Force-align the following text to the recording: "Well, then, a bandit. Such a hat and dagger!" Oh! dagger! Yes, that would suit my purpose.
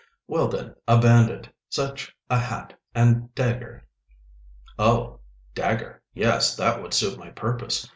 "Well, 0.27 0.47
then, 0.47 0.73
a 0.87 0.99
bandit. 0.99 1.47
Such 1.69 2.15
a 2.27 2.39
hat 2.39 2.73
and 2.95 3.35
dagger!" 3.35 3.85
Oh! 4.79 5.19
dagger! 5.53 6.01
Yes, 6.15 6.55
that 6.57 6.81
would 6.81 6.95
suit 6.95 7.19
my 7.19 7.29
purpose. 7.29 7.87